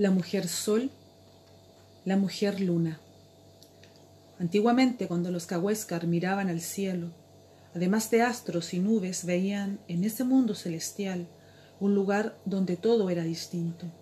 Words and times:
La 0.00 0.10
mujer 0.10 0.48
sol, 0.48 0.90
la 2.06 2.16
mujer 2.16 2.58
luna. 2.62 2.98
Antiguamente, 4.38 5.06
cuando 5.06 5.30
los 5.30 5.44
Cahuéscar 5.44 6.06
miraban 6.06 6.48
al 6.48 6.62
cielo, 6.62 7.08
además 7.74 8.10
de 8.10 8.22
astros 8.22 8.72
y 8.72 8.78
nubes, 8.78 9.26
veían 9.26 9.78
en 9.88 10.04
ese 10.04 10.24
mundo 10.24 10.54
celestial 10.54 11.26
un 11.80 11.94
lugar 11.94 12.34
donde 12.46 12.78
todo 12.78 13.10
era 13.10 13.24
distinto. 13.24 13.92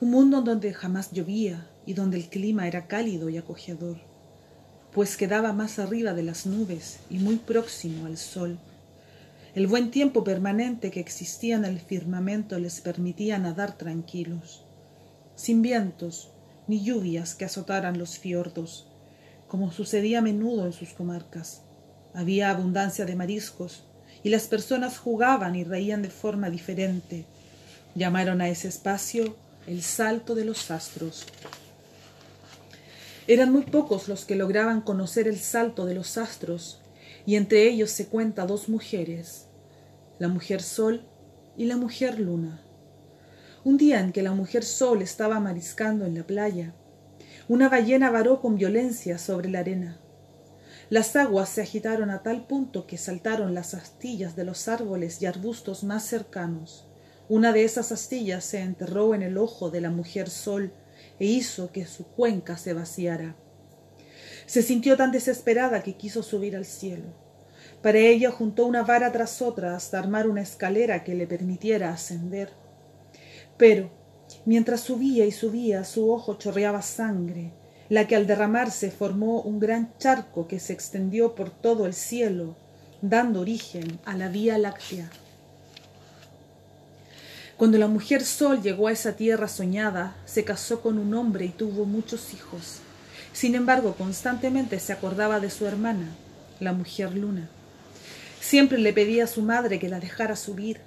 Un 0.00 0.12
mundo 0.12 0.42
donde 0.42 0.72
jamás 0.72 1.10
llovía 1.10 1.68
y 1.84 1.94
donde 1.94 2.18
el 2.18 2.28
clima 2.28 2.68
era 2.68 2.86
cálido 2.86 3.28
y 3.28 3.38
acogedor, 3.38 3.98
pues 4.92 5.16
quedaba 5.16 5.52
más 5.52 5.80
arriba 5.80 6.14
de 6.14 6.22
las 6.22 6.46
nubes 6.46 7.00
y 7.10 7.18
muy 7.18 7.38
próximo 7.38 8.06
al 8.06 8.18
sol. 8.18 8.56
El 9.56 9.66
buen 9.66 9.90
tiempo 9.90 10.22
permanente 10.22 10.92
que 10.92 11.00
existía 11.00 11.56
en 11.56 11.64
el 11.64 11.80
firmamento 11.80 12.56
les 12.60 12.80
permitía 12.80 13.36
nadar 13.40 13.76
tranquilos 13.76 14.62
sin 15.36 15.62
vientos 15.62 16.32
ni 16.66 16.82
lluvias 16.82 17.34
que 17.34 17.44
azotaran 17.44 17.98
los 17.98 18.18
fiordos, 18.18 18.88
como 19.46 19.70
sucedía 19.70 20.18
a 20.18 20.22
menudo 20.22 20.66
en 20.66 20.72
sus 20.72 20.92
comarcas. 20.92 21.62
Había 22.14 22.50
abundancia 22.50 23.04
de 23.04 23.14
mariscos 23.14 23.84
y 24.24 24.30
las 24.30 24.48
personas 24.48 24.98
jugaban 24.98 25.54
y 25.54 25.62
reían 25.62 26.02
de 26.02 26.10
forma 26.10 26.50
diferente. 26.50 27.26
Llamaron 27.94 28.40
a 28.40 28.48
ese 28.48 28.68
espacio 28.68 29.36
el 29.66 29.82
salto 29.82 30.34
de 30.34 30.44
los 30.44 30.70
astros. 30.70 31.26
Eran 33.28 33.52
muy 33.52 33.62
pocos 33.62 34.08
los 34.08 34.24
que 34.24 34.36
lograban 34.36 34.80
conocer 34.80 35.28
el 35.28 35.38
salto 35.38 35.84
de 35.84 35.94
los 35.94 36.16
astros, 36.16 36.80
y 37.26 37.34
entre 37.34 37.68
ellos 37.68 37.90
se 37.90 38.06
cuenta 38.06 38.46
dos 38.46 38.68
mujeres, 38.68 39.46
la 40.18 40.28
mujer 40.28 40.62
sol 40.62 41.02
y 41.56 41.64
la 41.64 41.76
mujer 41.76 42.20
luna. 42.20 42.65
Un 43.66 43.78
día 43.78 43.98
en 43.98 44.12
que 44.12 44.22
la 44.22 44.30
mujer 44.30 44.62
Sol 44.62 45.02
estaba 45.02 45.40
mariscando 45.40 46.06
en 46.06 46.14
la 46.14 46.24
playa, 46.24 46.72
una 47.48 47.68
ballena 47.68 48.12
varó 48.12 48.40
con 48.40 48.54
violencia 48.54 49.18
sobre 49.18 49.48
la 49.48 49.58
arena. 49.58 49.98
Las 50.88 51.16
aguas 51.16 51.48
se 51.48 51.62
agitaron 51.62 52.10
a 52.10 52.22
tal 52.22 52.46
punto 52.46 52.86
que 52.86 52.96
saltaron 52.96 53.54
las 53.54 53.74
astillas 53.74 54.36
de 54.36 54.44
los 54.44 54.68
árboles 54.68 55.20
y 55.20 55.26
arbustos 55.26 55.82
más 55.82 56.04
cercanos. 56.04 56.86
Una 57.28 57.52
de 57.52 57.64
esas 57.64 57.90
astillas 57.90 58.44
se 58.44 58.60
enterró 58.60 59.16
en 59.16 59.22
el 59.22 59.36
ojo 59.36 59.68
de 59.68 59.80
la 59.80 59.90
mujer 59.90 60.30
Sol 60.30 60.70
e 61.18 61.24
hizo 61.24 61.72
que 61.72 61.86
su 61.86 62.06
cuenca 62.06 62.58
se 62.58 62.72
vaciara. 62.72 63.34
Se 64.46 64.62
sintió 64.62 64.96
tan 64.96 65.10
desesperada 65.10 65.82
que 65.82 65.96
quiso 65.96 66.22
subir 66.22 66.54
al 66.54 66.66
cielo. 66.66 67.08
Para 67.82 67.98
ello 67.98 68.30
juntó 68.30 68.64
una 68.64 68.84
vara 68.84 69.10
tras 69.10 69.42
otra 69.42 69.74
hasta 69.74 69.98
armar 69.98 70.28
una 70.28 70.42
escalera 70.42 71.02
que 71.02 71.16
le 71.16 71.26
permitiera 71.26 71.92
ascender. 71.92 72.64
Pero, 73.56 73.90
mientras 74.44 74.80
subía 74.80 75.24
y 75.26 75.32
subía, 75.32 75.84
su 75.84 76.10
ojo 76.10 76.34
chorreaba 76.34 76.82
sangre, 76.82 77.52
la 77.88 78.06
que 78.06 78.16
al 78.16 78.26
derramarse 78.26 78.90
formó 78.90 79.40
un 79.42 79.58
gran 79.58 79.96
charco 79.98 80.46
que 80.46 80.60
se 80.60 80.72
extendió 80.72 81.34
por 81.34 81.50
todo 81.50 81.86
el 81.86 81.94
cielo, 81.94 82.56
dando 83.00 83.40
origen 83.40 83.98
a 84.04 84.16
la 84.16 84.28
Vía 84.28 84.58
Láctea. 84.58 85.10
Cuando 87.56 87.78
la 87.78 87.86
mujer 87.86 88.22
Sol 88.22 88.60
llegó 88.60 88.88
a 88.88 88.92
esa 88.92 89.16
tierra 89.16 89.48
soñada, 89.48 90.16
se 90.26 90.44
casó 90.44 90.82
con 90.82 90.98
un 90.98 91.14
hombre 91.14 91.46
y 91.46 91.50
tuvo 91.50 91.86
muchos 91.86 92.34
hijos. 92.34 92.80
Sin 93.32 93.54
embargo, 93.54 93.94
constantemente 93.96 94.78
se 94.78 94.92
acordaba 94.92 95.40
de 95.40 95.48
su 95.50 95.66
hermana, 95.66 96.08
la 96.60 96.72
mujer 96.72 97.14
Luna. 97.14 97.48
Siempre 98.40 98.78
le 98.78 98.92
pedía 98.92 99.24
a 99.24 99.28
su 99.28 99.42
madre 99.42 99.78
que 99.78 99.88
la 99.88 100.00
dejara 100.00 100.36
subir, 100.36 100.80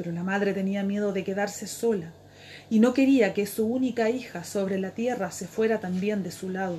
pero 0.00 0.12
la 0.12 0.22
madre 0.22 0.54
tenía 0.54 0.82
miedo 0.82 1.12
de 1.12 1.24
quedarse 1.24 1.66
sola 1.66 2.10
y 2.70 2.80
no 2.80 2.94
quería 2.94 3.34
que 3.34 3.44
su 3.44 3.66
única 3.66 4.08
hija 4.08 4.44
sobre 4.44 4.78
la 4.78 4.92
tierra 4.92 5.30
se 5.30 5.46
fuera 5.46 5.78
también 5.78 6.22
de 6.22 6.30
su 6.30 6.48
lado. 6.48 6.78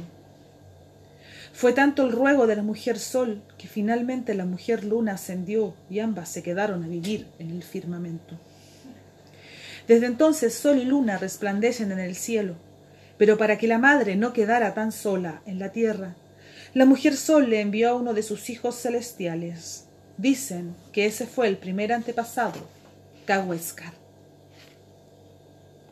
Fue 1.54 1.72
tanto 1.72 2.04
el 2.04 2.14
ruego 2.14 2.48
de 2.48 2.56
la 2.56 2.64
mujer 2.64 2.98
Sol 2.98 3.44
que 3.60 3.68
finalmente 3.68 4.34
la 4.34 4.46
mujer 4.46 4.84
Luna 4.84 5.14
ascendió 5.14 5.76
y 5.88 6.00
ambas 6.00 6.30
se 6.30 6.42
quedaron 6.42 6.84
a 6.84 6.88
vivir 6.88 7.28
en 7.38 7.52
el 7.52 7.62
firmamento. 7.62 8.40
Desde 9.88 10.08
entonces 10.08 10.56
Sol 10.56 10.80
y 10.80 10.86
Luna 10.86 11.20
resplandecen 11.20 11.92
en 11.92 12.00
el 12.00 12.16
cielo, 12.16 12.56
pero 13.20 13.38
para 13.38 13.60
que 13.60 13.68
la 13.68 13.78
madre 13.78 14.16
no 14.16 14.34
quedara 14.34 14.74
tan 14.74 14.92
sola 14.92 15.44
en 15.46 15.60
la 15.60 15.72
tierra, 15.72 16.16
la 16.74 16.86
mujer 16.86 17.16
Sol 17.16 17.52
le 17.52 17.62
envió 17.62 17.92
a 17.92 17.94
uno 17.94 18.16
de 18.16 18.24
sus 18.24 18.50
hijos 18.50 18.82
celestiales. 18.82 19.86
Dicen 20.18 20.76
que 20.92 21.06
ese 21.06 21.28
fue 21.28 21.48
el 21.48 21.58
primer 21.58 21.94
antepasado 21.94 22.81
Cahuéscar. 23.26 24.01